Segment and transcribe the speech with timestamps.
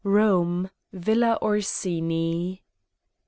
[0.03, 2.63] Eome, Villa Orsini.